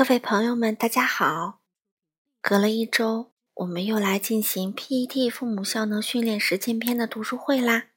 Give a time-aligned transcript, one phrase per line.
[0.00, 1.60] 各位朋友们，大家好！
[2.40, 7.88] 隔了一周，我们又来进行 PET 父母效能训练实践篇的读书会啦。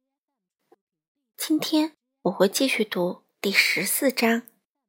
[1.38, 4.44] 今天我会继续读第十四章：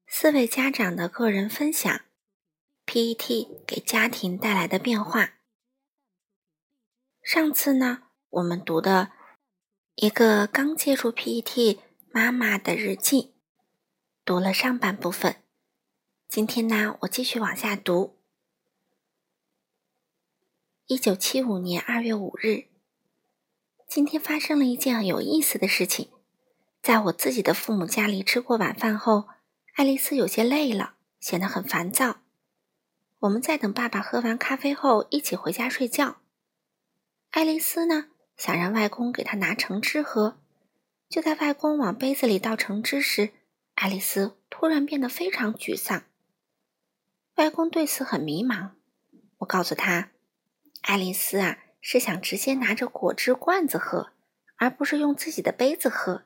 [0.09, 2.01] 四位家长的个人分享
[2.85, 5.35] ，PET 给家庭带来的变化。
[7.23, 9.13] 上次呢，我们读的
[9.95, 11.79] 一个刚接触 PET
[12.11, 13.35] 妈妈的日记，
[14.25, 15.44] 读了上半部分。
[16.35, 18.17] 今天呢，我继续往下读。
[20.89, 22.65] 一九七五年二月五日，
[23.87, 26.11] 今天发生了一件很有意思的事情。
[26.83, 29.29] 在我自己的父母家里吃过晚饭后，
[29.75, 32.17] 爱丽丝有些累了，显得很烦躁。
[33.21, 36.17] 我们在等爸爸喝完咖啡后一起回家睡觉。
[37.31, 38.07] 爱丽丝呢，
[38.37, 40.41] 想让外公给她拿橙汁喝。
[41.09, 43.31] 就在外公往杯子里倒橙汁时，
[43.77, 46.03] 爱丽丝突然变得非常沮丧。
[47.37, 48.71] 外公对此很迷茫。
[49.39, 50.11] 我告诉他
[50.83, 54.13] ：“爱丽丝啊，是想直接拿着果汁罐子喝，
[54.57, 56.23] 而不是用自己的杯子喝。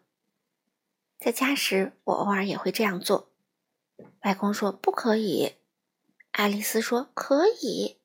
[1.19, 3.31] 在家时，我偶尔也会这样做。”
[4.23, 5.55] 外公说：“不可以。”
[6.33, 7.97] 爱丽丝说：“可以。”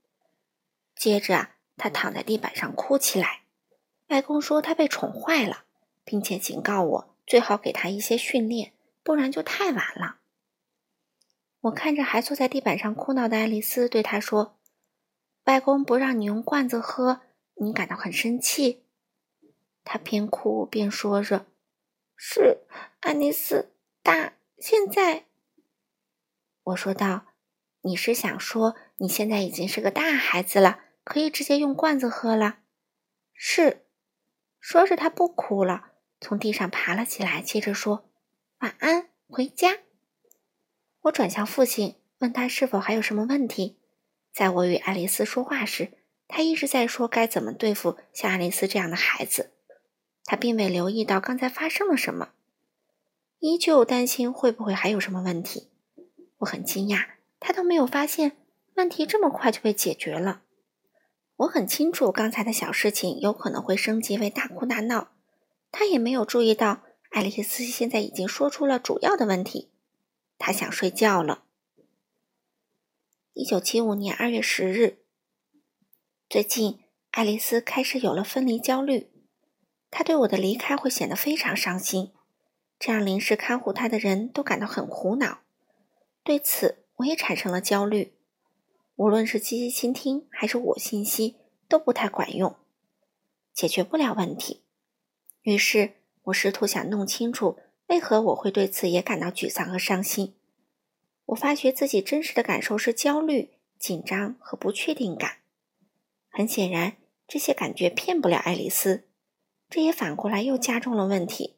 [0.96, 3.42] 接着啊，她躺在地板上哭起来。
[4.08, 5.66] 外公说：“她被宠坏了，
[6.06, 10.20] 并且警告我最好给她一些训练，不然就太晚了。”
[11.64, 14.60] 我看着还坐在地板上哭闹的爱丽丝，对她说
[15.46, 17.22] ：“外公不让你用罐子喝，
[17.56, 18.84] 你感到很生气。”
[19.86, 21.46] 她边哭边说着
[22.18, 22.66] ：“是，
[23.00, 25.26] 爱丽丝，大现在。”
[26.64, 27.28] 我说道
[27.84, 32.60] ：“你是想说你现在已经是个大孩子了，可以直接用罐子喝了？”
[33.32, 33.86] 是，
[34.60, 38.10] 说着她不哭了，从地上爬了起来，接着说
[38.60, 39.78] ：“晚安，回家。”
[41.04, 43.78] 我转向父亲，问他是否还有什么问题。
[44.32, 45.92] 在我与爱丽丝说话时，
[46.28, 49.52] 他一直在说该怎么对付像爱丽丝这样的孩子。
[50.24, 52.30] 他并未留意到刚才发生了什么，
[53.40, 55.70] 依旧担心会不会还有什么问题。
[56.38, 57.06] 我很惊讶，
[57.42, 58.38] 他都没有发现
[58.76, 60.44] 问题这么快就被解决了。
[61.36, 65.10] 我很清楚刚才的小事情有可能会升级为大哭大闹，
[65.70, 69.73] 他也没有注意到爱丽丝现在已经说出了主要的问题。
[70.38, 71.46] 他想睡觉了。
[73.34, 75.00] 一九七五年二月十日，
[76.30, 79.12] 最近爱丽丝开始有了分离焦虑，
[79.90, 82.14] 她对我的离开会显得非常伤心，
[82.78, 85.40] 这让临时看护她的人都感到很苦恼。
[86.24, 88.16] 对此，我也产生了焦虑。
[88.96, 92.56] 无论是积极倾听还是我信息，都不太管用，
[93.52, 94.64] 解决不了问题。
[95.42, 95.96] 于是
[96.26, 97.58] 我试图想弄清楚。
[97.88, 100.36] 为何我会对此也感到沮丧和伤心？
[101.28, 105.38] 我发觉自己真实的感受是焦虑、紧张和不确定感。
[106.30, 109.08] 很显然，这些感觉骗不了爱丽丝，
[109.70, 111.56] 这也反过来又加重了问题。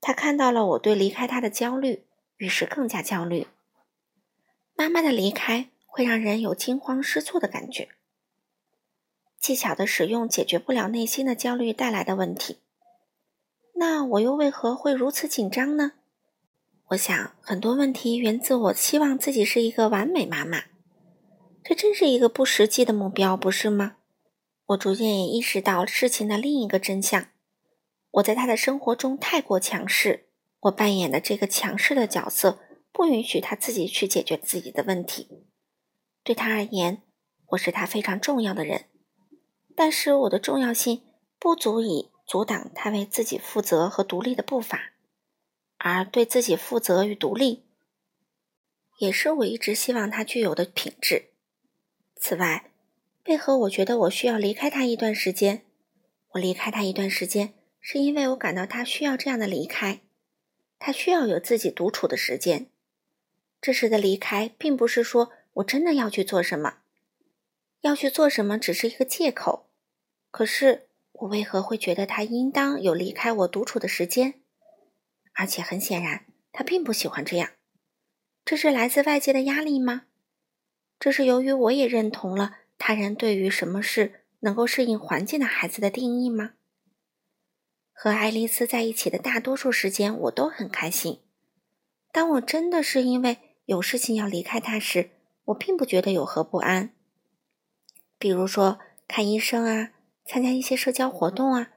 [0.00, 2.06] 她看到了我对离开她的焦虑，
[2.36, 3.46] 于是更加焦虑。
[4.74, 7.90] 妈妈的离开会让人有惊慌失措的感觉。
[9.38, 12.58] 技巧的使用解决不了内心的焦虑带来的问题。
[13.74, 15.92] 那我又为何会如此紧张呢？
[16.88, 20.64] 我想很多问题源自我期望自己是一个完美妈妈，
[21.62, 23.96] 这真是一个不实际的目标，不是吗？
[24.66, 27.28] 我逐渐也意识到事情的另一个真相：
[28.12, 30.26] 我在他的生活中太过强势，
[30.60, 32.60] 我扮演的这个强势的角色
[32.92, 35.44] 不允许他自己去解决自己的问题。
[36.22, 37.02] 对他而言，
[37.48, 38.84] 我是他非常重要的人，
[39.74, 41.02] 但是我的重要性
[41.38, 42.10] 不足以。
[42.26, 44.92] 阻挡他为自己负责和独立的步伐，
[45.76, 47.64] 而对自己负责与独立，
[48.98, 51.30] 也是我一直希望他具有的品质。
[52.16, 52.70] 此外，
[53.26, 55.66] 为何我觉得我需要离开他一段时间？
[56.30, 60.00] 我离开他一段时间，是因为我感到他需要这样的离开，
[60.78, 62.70] 他需要有自己独处的时间。
[63.60, 66.78] 这时的离开，并不是说我真的要去做什么，
[67.82, 69.68] 要去做什么只是一个借口。
[70.30, 70.88] 可是。
[71.14, 74.34] 我为何会觉得他应当有离开我独处的时间？
[75.32, 77.50] 而且很显然，他并不喜欢这样。
[78.44, 80.02] 这是来自外界的压力吗？
[80.98, 86.54] 这是由于我也认同了他人对于什么是能够适应环境的孩子的定义吗？
[87.92, 91.20] 和爱丽丝在一起的大多数时间，我都很开心。
[92.12, 95.10] 当我真的是因为有事情要离开他时，
[95.46, 96.92] 我并不觉得有何不安。
[98.18, 99.92] 比如说看医生啊。
[100.24, 101.72] 参加一些社交活动啊，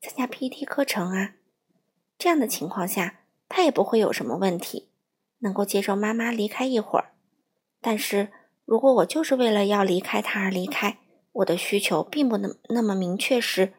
[0.00, 1.34] 参加 PET 课程啊，
[2.18, 4.88] 这样的情况下，他也不会有什么问题，
[5.38, 7.12] 能够接受妈妈离开一会儿。
[7.80, 8.32] 但是
[8.64, 10.98] 如果我就是为了要离开他而离开，
[11.32, 13.72] 我的需求并不那那么明确时，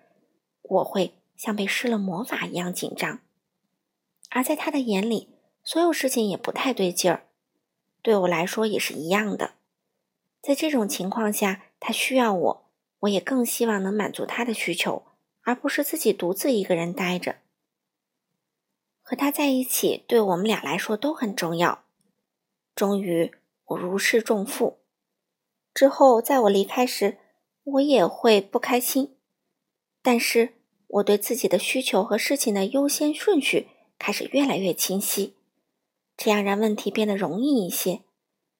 [0.61, 3.19] 我会像被施了魔法一样紧张。
[4.29, 5.29] 而在他的眼里，
[5.63, 7.27] 所有事情也不太对劲儿，
[8.01, 9.55] 对我来说也是一样的。
[10.41, 12.62] 在这种情况下，他需要我，
[13.03, 15.03] 我也更希望能满足他的需求，
[15.41, 17.37] 而不是自己独自一个人待着。
[19.01, 21.83] 和他在一起，对我们俩来说都很重要。
[22.73, 23.33] 终于，
[23.65, 24.79] 我如释重负。
[25.73, 27.17] 之后，在我离开时，
[27.63, 29.15] 我也会不开心。
[30.01, 30.53] 但是，
[30.87, 33.67] 我对自己的需求和事情的优先顺序
[33.99, 35.35] 开始越来越清晰，
[36.15, 38.03] 这样让问题变得容易一些。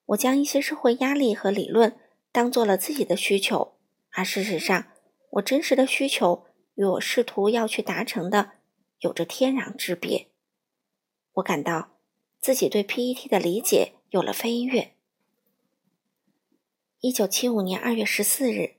[0.06, 1.96] 我将一些社会压力和理论
[2.30, 3.73] 当做了自己的需求，
[4.16, 4.86] 而事实上，
[5.30, 8.52] 我真实的需求与我试图要去达成的
[9.00, 10.28] 有着天壤之别。
[11.34, 11.90] 我感到
[12.40, 14.92] 自己对 PET 的理解有了飞跃。
[17.00, 18.76] 一九七五年二月十四日，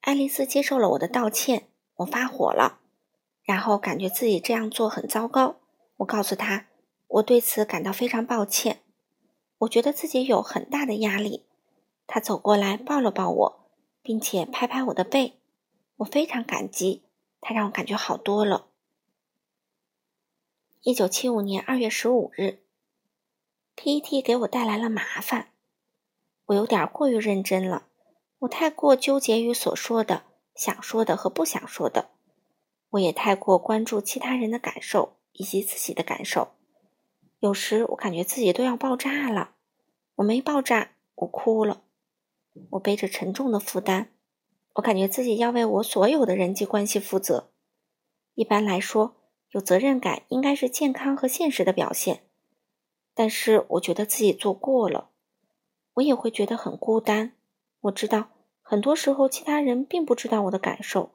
[0.00, 1.68] 爱丽丝接受了我的道歉，
[1.98, 2.80] 我发火了，
[3.44, 5.60] 然后感觉自己这样做很糟糕。
[5.98, 6.66] 我告诉她，
[7.06, 8.80] 我对此感到非常抱歉。
[9.58, 11.44] 我觉得自己有很大的压力。
[12.08, 13.67] 她走过来抱了抱我，
[14.08, 15.34] 并且拍拍我的背，
[15.96, 17.02] 我非常感激，
[17.42, 18.68] 她让我感觉好多了。
[20.80, 22.60] 一九七五年二月十五日
[23.76, 25.50] ，PET 给我带来了麻烦。
[26.46, 27.88] 我有点过于认真了，
[28.38, 30.22] 我太过纠结于所说的、
[30.54, 32.08] 想说的和不想说的。
[32.88, 36.54] 我也太过关注其他人的感受以及自己的感受。
[37.40, 39.50] 有时我感觉自己都要爆炸了。
[40.14, 41.82] 我没爆炸，我哭了。
[42.70, 44.08] 我背着沉重的负担，
[44.74, 47.50] 我感觉自己要为我所有的人际关系负责。
[48.34, 49.14] 一般来说。
[49.52, 52.24] 有责任感应该是健康和现实的表现，
[53.14, 55.08] 但是我觉得自己做过了，
[55.94, 57.32] 我也会觉得很孤单。
[57.80, 58.28] 我知道
[58.60, 61.12] 很多时候其他人并不知道我的感受，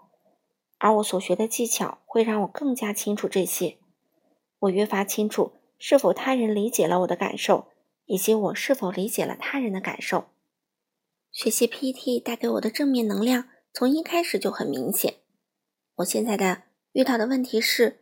[0.80, 3.78] 而我所学的技巧会让我更加清楚这些。
[4.62, 7.68] 我越发清楚是否他人理解了我的感受，
[8.06, 10.26] 以及我是否理解了他人的感受。
[11.34, 15.16] 学习 PT 带给我的正面能量从一开始就很明显。
[15.96, 16.64] 我现在的
[16.94, 18.00] 遇到的问题是。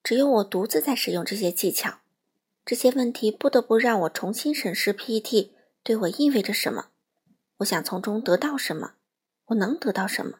[0.00, 1.98] 只有我独自在使用这些技巧，
[2.64, 5.50] 这些问题不得不让我重新审视 PET
[5.82, 6.90] 对我意味着什么。
[7.58, 8.94] 我想从中得到什么？
[9.46, 10.38] 我能得到什么？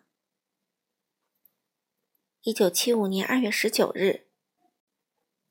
[2.42, 4.26] 一九七五年二月十九日，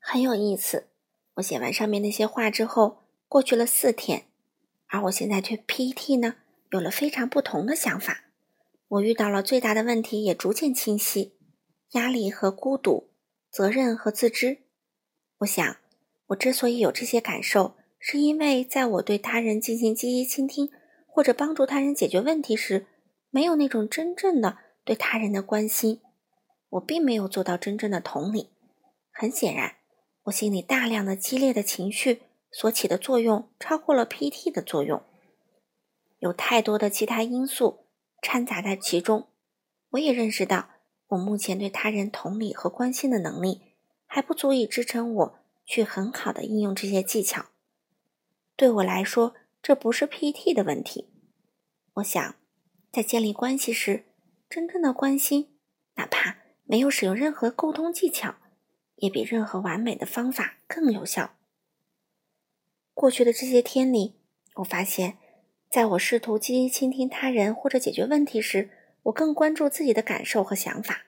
[0.00, 0.88] 很有意思。
[1.34, 4.26] 我写完上面那些话之后，过去了四天，
[4.86, 6.36] 而我现在却 PET 呢
[6.70, 8.24] 有了非常不同的想法。
[8.88, 11.34] 我遇到了最大的问题也逐渐清晰：
[11.92, 13.08] 压力和孤独。
[13.50, 14.58] 责任和自知，
[15.38, 15.78] 我想，
[16.26, 20.68] 我之所以有这些感受，是因为在我对他人进行积极倾听
[21.06, 22.86] 或者帮助他人解决问题时，
[23.30, 26.02] 没有那种真正的对他人的关心，
[26.68, 28.50] 我并没有做到真正的同理。
[29.10, 29.76] 很显然，
[30.24, 32.20] 我心里大量的激烈的情绪
[32.52, 35.02] 所起的作用超过了 PT 的作用，
[36.18, 37.86] 有太多的其他因素
[38.22, 39.28] 掺杂在其中。
[39.90, 40.70] 我也认识到。
[41.08, 43.62] 我目前对他人同理和关心的能力
[44.04, 47.46] 还不足以支撑我去很好的应用这些技巧。
[48.56, 51.08] 对我来说，这不是 P.E.T 的问题。
[51.94, 52.34] 我想，
[52.92, 54.04] 在建立关系时，
[54.50, 55.56] 真正的关心，
[55.94, 58.34] 哪怕没有使用任何沟通技巧，
[58.96, 61.36] 也比任何完美的方法更有效。
[62.92, 64.16] 过去的这些天里，
[64.56, 65.16] 我发现，
[65.70, 68.70] 在我试图积极倾听他人或者解决问题时，
[69.04, 71.06] 我更关注自己的感受和想法，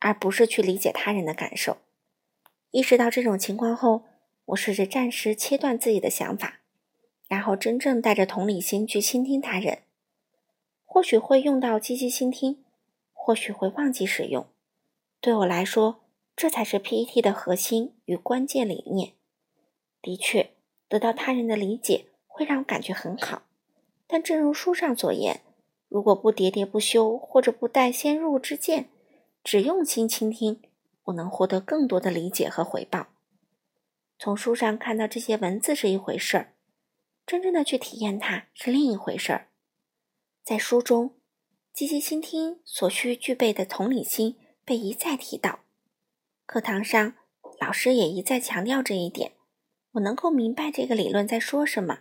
[0.00, 1.78] 而不是去理解他人的感受。
[2.70, 4.04] 意识到这种情况后，
[4.46, 6.60] 我试着暂时切断自己的想法，
[7.28, 9.78] 然后真正带着同理心去倾听他人。
[10.84, 12.64] 或许会用到积极倾听，
[13.12, 14.46] 或许会忘记使用。
[15.20, 16.00] 对我来说，
[16.34, 19.12] 这才是 PET 的核心与关键理念。
[20.02, 20.50] 的确，
[20.88, 23.42] 得到他人的理解会让我感觉很好，
[24.08, 25.42] 但正如书上所言。
[25.88, 28.90] 如果不喋喋不休，或者不带先入之见，
[29.44, 30.60] 只用心倾听，
[31.04, 33.06] 我能获得更多的理解和回报。
[34.18, 36.52] 从书上看到这些文字是一回事儿，
[37.24, 39.48] 真正的去体验它是另一回事儿。
[40.42, 41.14] 在书中，
[41.72, 45.60] 积极倾听所需具备的同理心被一再提到，
[46.44, 47.14] 课堂上
[47.60, 49.32] 老师也一再强调这一点。
[49.92, 52.00] 我能够明白这个理论在说什么，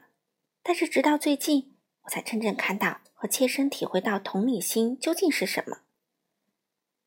[0.62, 1.77] 但是直到最近，
[2.08, 3.02] 才真正看到。
[3.20, 5.80] 和切身体会到同理心究竟是什么？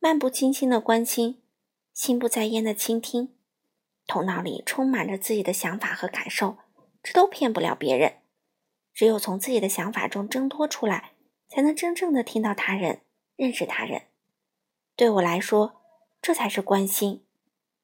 [0.01, 1.41] 漫不经心的关心，
[1.93, 3.37] 心不在焉的倾听，
[4.09, 6.57] 头脑里充满着自己的想法和感受，
[7.01, 8.23] 这都骗不了别人。
[8.93, 11.13] 只有从自己的想法中挣脱出来，
[11.49, 13.03] 才能真正的听到他人，
[13.37, 14.07] 认识他人。
[14.97, 15.81] 对我来说，
[16.21, 17.25] 这才是关心，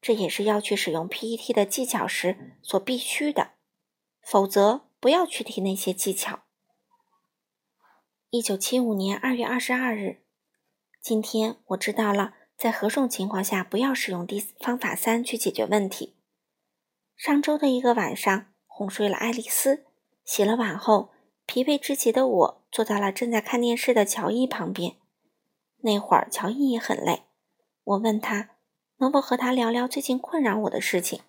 [0.02, 3.52] 这也是要去使用 PET 的技巧时所必须的。
[4.20, 6.45] 否则，不要去提那些技巧。
[8.30, 10.18] 一九七五年二月二十二日，
[11.00, 16.16] 今天我知道了，在何种情况下不要使用第方法三去解决问题。
[17.14, 19.84] 上周的一个晚上，哄睡了爱丽丝。
[20.24, 21.12] 洗了碗后，
[21.46, 24.96] 疲惫至极的我坐到了正在看电视的乔伊旁边。
[25.82, 27.22] 那会儿，乔伊也很累。
[27.84, 28.50] 我问他
[28.96, 31.20] 能否和他聊聊最近困扰我的事情。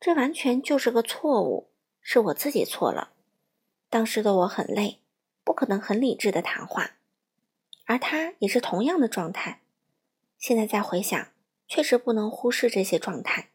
[0.00, 1.68] 这完全就是个错误，
[2.00, 3.12] 是我自己错了。
[3.90, 5.02] 当时的我很累，
[5.46, 6.96] 不可能很理智的谈话，
[7.84, 9.60] 而他也是同样的状态。
[10.38, 11.28] 现在再回想，
[11.68, 13.50] 确实不能忽视这些状态。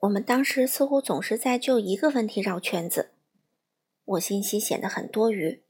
[0.00, 3.12] 我们当时似乎总是在就一个问题绕圈子。
[4.04, 5.62] 我信息显得很多余，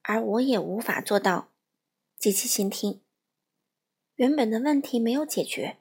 [0.00, 1.50] 而我也无法做到
[2.16, 3.02] 积极倾听。
[4.14, 5.76] 原本的问题没有解决，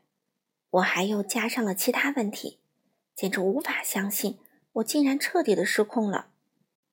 [0.72, 2.60] 我还又加上了其他问题，
[3.16, 4.38] 简直无法相信
[4.74, 6.28] 我竟然彻底的失控了。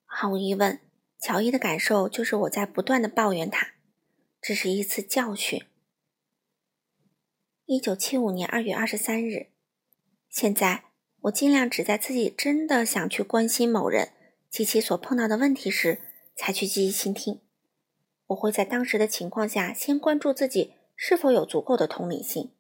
[0.04, 0.80] 毫无疑问，
[1.18, 3.74] 乔伊的感受就是我在不断的抱怨他，
[4.40, 5.64] 这是一次教训。
[7.64, 9.48] 一九七五年二月二十三日，
[10.28, 10.84] 现在
[11.22, 14.12] 我尽量只在自己真的想去关心某人。
[14.48, 16.00] 及其所碰到的问题时，
[16.34, 17.42] 才去积极倾听。
[18.28, 22.52] 我会在当时的情况下，先关注自己是否有足够的同理心。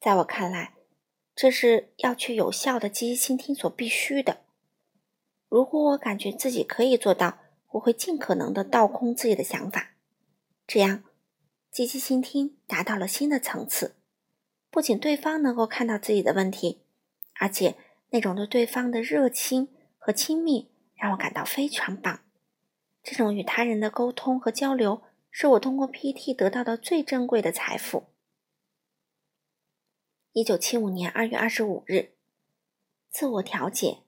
[0.00, 0.72] 在我看来，
[1.34, 4.38] 这是要去有效的积极倾听所必须的。
[5.50, 7.40] 如果我感觉自己可以做到，
[7.72, 9.90] 我会尽可能的倒空自己的想法，
[10.66, 11.04] 这样
[11.70, 13.96] 积极倾听达到了新的层次。
[14.70, 16.80] 不仅对方能够看到自己的问题，
[17.34, 17.76] 而且
[18.10, 20.70] 那种对对方的热情和亲密。
[20.94, 22.20] 让我感到非常棒。
[23.02, 25.02] 这种与他人的沟通和交流，
[25.32, 28.04] 是我通过 PT 得到的最珍贵的财富。
[30.30, 32.12] 一九七五年二月二十五日，
[33.10, 34.04] 自我调节。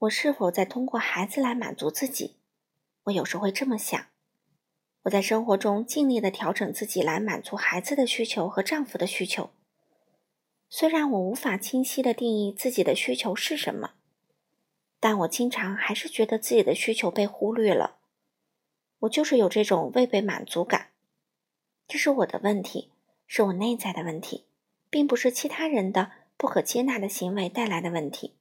[0.00, 2.36] 我是否在通过孩子来满足自己？
[3.04, 4.06] 我有时会这么想。
[5.04, 9.50] 我在生活中尽力的调整自己来满足孩子的需求和丈夫的需求。
[10.68, 13.92] 虽然我无法清晰的定义自己的需求是什么。
[14.98, 17.98] 但我经常还是觉得自己的需求被忽略了，
[19.00, 20.88] 我就是有这种未被满足感，
[21.86, 22.90] 这是我的问题，
[23.26, 24.46] 是我内在的问题，
[24.88, 28.34] 并不是其他人的不可接纳的行为带来的问题。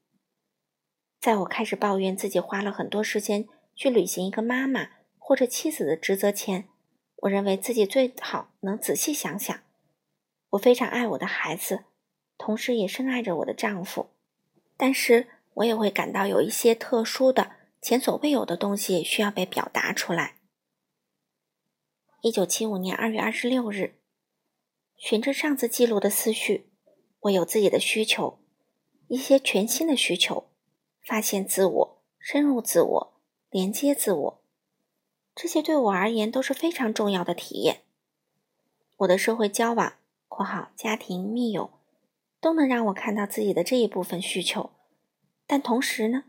[1.25, 6.69] 在我开始抱怨自己花了很多时间去履行一个妈妈或者妻子的职责前，
[7.15, 9.59] 我认为自己最好能仔细想想，
[10.51, 11.85] 我非常爱我的孩子，
[12.37, 14.11] 同时也深爱着我的丈夫，
[14.77, 15.29] 但是。
[15.55, 20.35] 我也会感到有一些特殊的、前所未有的东西需要被表达出来。
[22.19, 23.95] 一九七五年二月二十六日，
[24.97, 26.69] 循着上次记录的思绪，
[27.21, 28.37] 我有自己的需求，
[29.07, 30.49] 一些全新的需求：
[31.05, 33.13] 发现自我、深入自我、
[33.51, 34.41] 连接自我。
[35.35, 37.81] 这些对我而言都是非常重要的体验。
[38.97, 39.93] 我的社会交往
[40.27, 41.69] （括号家庭、密友）
[42.41, 44.71] 都能让我看到自己的这一部分需求。
[45.45, 46.23] 但同时呢，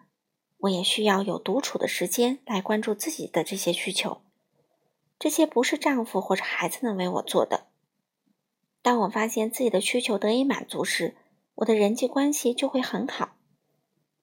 [0.58, 4.20] 我也需要有独处的时间来关注自己的这些需求。
[5.18, 7.68] 这些不是丈夫或者孩子能为我做的。
[8.82, 11.14] 当我发现自己的需求得以满足时，
[11.54, 13.35] 我的人际关系就会很好。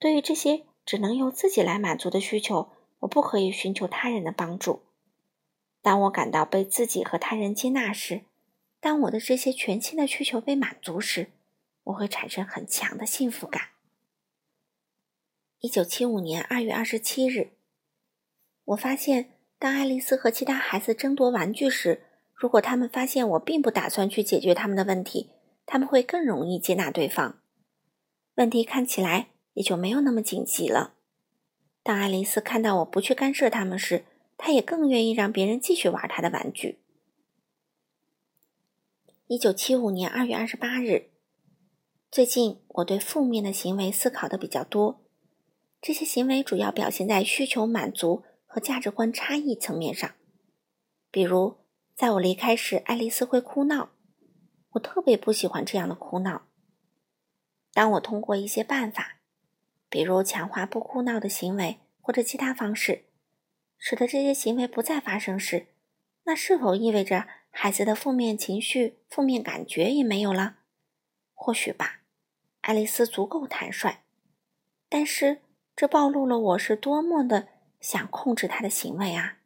[0.03, 4.81] 对于这些只能由自己来满足的需求，我不可以寻求他人的帮助。
[5.81, 8.24] 当我感到被自己和他人接纳时，
[8.81, 11.31] 当我的这些全新的需求被满足时，
[11.86, 13.69] 我会产生很强的幸福感。
[15.62, 17.51] 一九七五年二月二十七日，
[18.65, 22.03] 我发现，当爱丽丝和其他孩子争夺玩具时，
[22.36, 25.29] 如果他们发现我并不打算去解决他们的问题，
[25.65, 27.39] 他们会更容易接纳对方。
[28.36, 30.93] 问题看起来也就没有那么紧急了。
[31.81, 34.05] 当爱丽丝看到我不去干涉他们时，
[34.38, 36.79] 她也更愿意让别人继续玩她的玩具。
[39.27, 41.10] 一九七五年二月二十八日，
[42.12, 45.01] 最近我对负面的行为思考的比较多。
[45.81, 50.10] 这些行为主要表现在需求满足和价值观差异层面上。
[51.12, 51.57] 比如，
[51.93, 53.89] 在我离开时，爱丽丝会哭闹，
[54.72, 56.43] 我特别不喜欢这样的哭闹。
[57.74, 59.19] 当我通过一些办法，
[59.93, 63.03] 比如强化不哭闹的行为或者其他方式，
[63.77, 65.67] 使得这些行为不再发生时，
[66.23, 70.55] 那是否意味着孩子的负面情绪、负面感觉也没有了？
[71.35, 72.00] 或许吧。
[72.62, 74.00] 爱丽丝足够坦率，
[74.89, 75.41] 但是。
[75.75, 77.47] 这暴露了我是多么的
[77.79, 79.39] 想控制他的行为啊！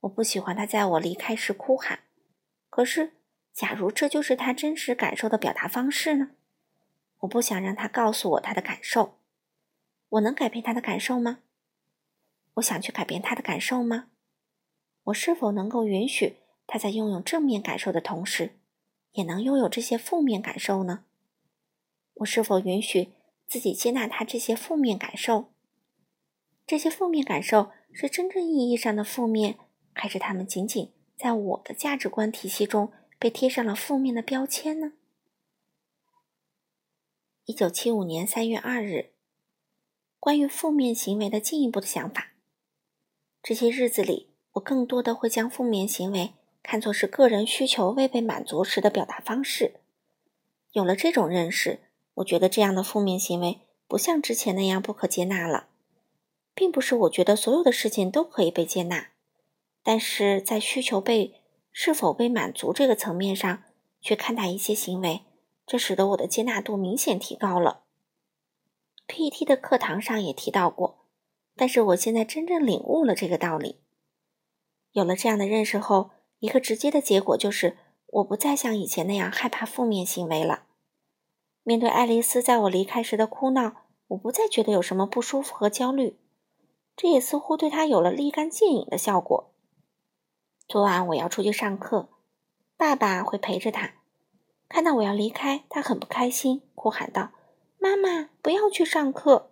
[0.00, 2.00] 我不喜欢他在我离开时哭喊。
[2.68, 3.14] 可是，
[3.50, 6.32] 假如这就是他真实感受的表达方式呢？
[7.20, 9.16] 我不想让他告诉我他的感受。
[10.14, 11.40] 我能改变他的感受吗？
[12.54, 14.10] 我想去改变他的感受吗？
[15.04, 18.56] 我是否能够允许他在拥有正面感受的同时，
[19.12, 21.04] 也能拥有这些负面感受呢？
[22.14, 23.12] 我是否允许
[23.48, 25.52] 自己接纳他这些负面感受？
[26.64, 29.58] 这些负面感受是真正意义上的负面，
[29.92, 34.92] 还是他们仅仅在我的价值观体系中被贴上了负面的标签呢？
[37.46, 39.10] 一九七五年三月二日，
[40.24, 42.28] 关于负面行为的进一步的想法。
[43.42, 49.80] 这些日子里，我更多的会将负面行为看作是个人需求未被满足时的表达方式。
[50.72, 51.80] 有了这种认识，
[52.14, 55.68] 我觉得这样的负面行为不像之前那样不可接纳了。
[56.54, 59.08] 并不是我觉得所有的事情都可以被接纳，
[59.82, 63.62] 但是在需求被是否被满足这个层面上
[64.00, 65.26] 去看待一些行为，
[65.66, 67.83] 这使得我的接纳度明显提高了。
[69.06, 71.06] PET 的课堂上也提到过，
[71.56, 73.80] 但是我现在真正领悟了这个道理。
[74.92, 80.64] 有了这样的认识后，一个直接的结果就是我不再像以前那样害怕负面行为了。
[81.62, 83.74] 面对爱丽丝在我离开时的哭闹，
[84.08, 86.18] 我不再觉得有什么不舒服和焦虑。
[86.96, 89.52] 这也似乎对她有了立竿见影的效果。
[90.68, 92.08] 昨晚我要出去上课，
[92.76, 93.94] 爸爸会陪着他。
[94.68, 97.30] 看到我要离开，他很不开心，哭喊道
[97.84, 99.50] ：“妈妈，不要去上课！”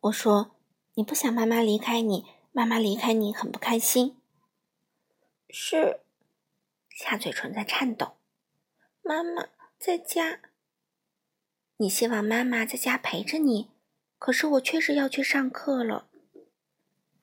[0.00, 0.56] 我说
[0.96, 4.16] ：“你不想妈妈离开你，妈妈离开你很不开心。”
[5.50, 6.00] 是，
[6.88, 8.16] 下嘴唇在颤抖。
[9.02, 10.40] 妈妈在家。
[11.76, 13.70] 你希望妈妈在家陪着你，
[14.18, 16.08] 可是我确实要去上课了。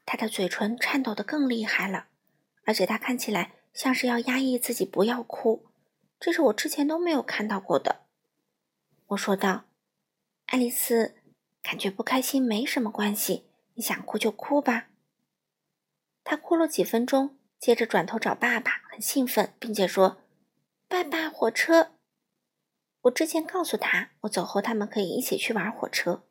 [0.06, 2.06] 他的嘴唇颤抖得更厉害了，
[2.66, 5.66] 而且他看起来像是要压抑自己不要哭，
[6.20, 8.06] 这是我之前都没有看到过的。
[9.08, 9.66] 我说道
[10.54, 11.16] ：“爱丽丝，
[11.64, 14.90] 感觉不开心没什么关系，你想哭就哭吧。”
[16.24, 20.22] 他哭了几分钟，接着转头找爸爸，很兴奋，并且说
[20.88, 21.94] ：“爸爸，火车！”
[23.02, 26.24] 我之前告诉他，我走后他们可以一起去玩火车。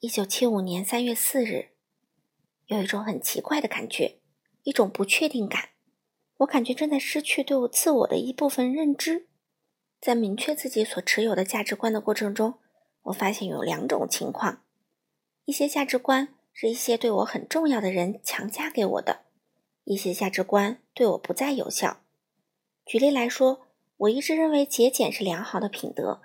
[0.00, 1.70] 一九七五年三月四日，
[2.66, 4.20] 有一种很奇怪的感觉，
[4.64, 5.70] 一种不确定感。
[6.40, 9.26] 我感觉正在失去对我自我的一部分认知。
[10.02, 12.54] 在明确自己所持有的价值观的过程中，
[13.04, 14.62] 我发现有两种情况：
[15.44, 19.20] 一些价值观是一些对我很重要的人强加给我的；
[19.84, 22.00] 一些价值观对我不再有效。
[22.84, 23.62] 举例来说，
[23.98, 26.20] 我一直认为节俭是良好的品德，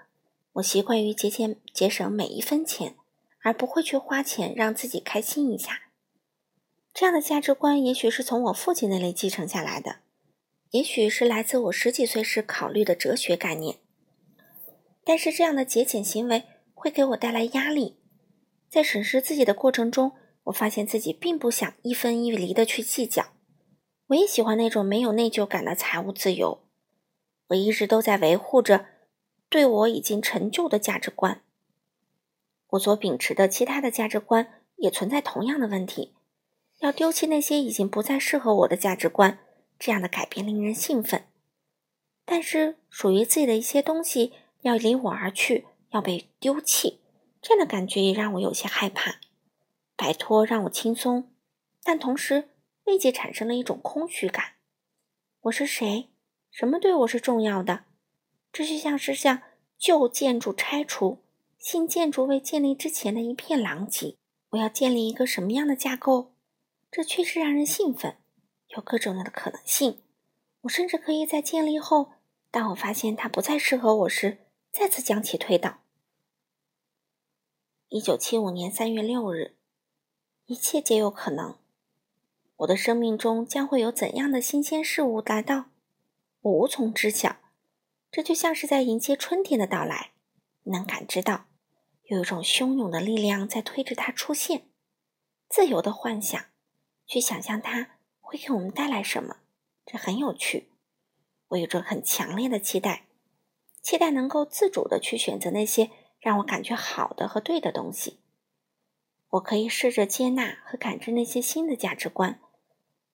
[0.54, 2.96] 我习惯于节俭节省每一分钱。
[3.44, 5.84] 而不会去花钱让自己开心一下，
[6.94, 10.00] 这样的价值观也许是从我父亲那里继承下来的，
[10.72, 13.78] 也许是来自我十几岁时考虑的哲学概念。
[15.04, 17.96] 但是这样的节俭行为会给我带来压力。
[18.70, 20.12] 在审视自己的过程中，
[20.44, 23.28] 我发现自己并不想一分一厘的去计较。
[24.08, 26.62] 我也喜欢那种没有内疚感的财务自由。
[27.48, 28.86] 我一直都在维护着
[29.50, 31.42] 对我已经成就的价值观。
[32.72, 36.14] 我所秉持的其他的价值观也存在同样的问题。
[36.80, 39.40] 要丢弃那些已经不再适合我的价值观，
[39.80, 41.28] 这样的改变令人兴奋。
[42.26, 47.00] 但是属于自己的一些东西要离我而去，要被丢弃，
[47.42, 49.20] 这样的感觉也让我有些害怕。
[49.96, 51.32] 摆脱让我轻松，
[51.84, 52.50] 但同时
[52.84, 54.54] 立即产生了一种空虚感。
[55.42, 56.10] 我是谁？
[56.52, 57.86] 什么对我是重要的？
[58.52, 59.42] 这就像是向
[59.78, 61.24] 旧建筑拆除。
[61.60, 64.16] 新建筑未建立之前的一片狼藉，
[64.52, 66.34] 我要建立一个什么样的架构？
[66.92, 68.18] 这确实让人兴奋，
[68.70, 70.04] 有各种的可能性。
[70.62, 72.14] 我甚至可以在建立后，
[72.52, 75.80] 当我发现它不再适合我时，再次将其推倒。
[77.90, 79.56] 一九七五年三月六日，
[80.46, 81.58] 一切皆有可能。
[82.58, 85.66] 我的生命中将会有怎样的新鲜事物来到？
[86.42, 87.38] 我无从知晓。
[88.10, 90.12] 这就像是在迎接春天的到来，
[90.64, 91.46] 能感知到。
[92.04, 94.68] 有一种汹涌的力量在推着它出现，
[95.50, 96.42] 自由的幻想，
[97.06, 97.97] 去想象它
[98.28, 99.38] 会给我们带来什么，
[99.86, 100.70] 这很有趣。
[101.48, 103.08] 我有着很强烈的期待，
[103.82, 108.20] 期待能够自主的去选择那些让我感觉好的和对的东西。
[109.30, 112.42] 我可以试着接纳和感知那些新的价值观，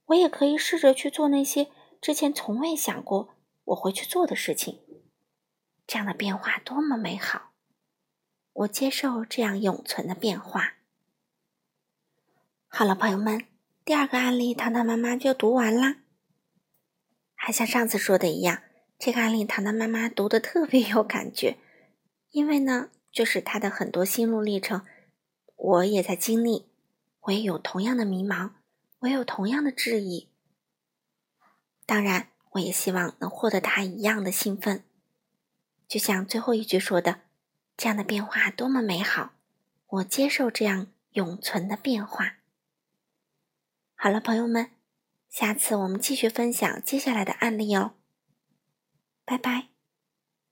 [0.06, 1.70] 我也可以试着去做那些
[2.02, 4.82] 之前从未想过我会去做的事情。
[5.86, 7.52] 这样的变化多么美好！
[8.54, 10.78] 我接受这样永存的变化。
[12.68, 13.46] 好了，朋友们，
[13.86, 15.98] 第二个案例糖糖妈妈就读完啦。
[17.36, 18.64] 还像上次说的一样，
[18.98, 21.58] 这个案例糖糖妈妈读的特别有感觉，
[22.32, 24.86] 因为呢，就是她的很多心路历程，
[25.58, 26.70] 我也在经历，
[27.24, 28.52] 我也有同样的迷茫，
[29.00, 30.30] 我也有同样的质疑。
[31.86, 34.86] 当然，我也希望能获得她一样的兴奋。
[35.90, 37.20] 就像最后一句说的，
[37.76, 39.34] 这样的变化多么美好，
[39.88, 42.38] 我接受这样永存的变化。
[44.04, 44.70] 好了，朋友们，
[45.30, 47.94] 下次我们继续分享接下来的案例哦。
[49.24, 49.73] 拜拜。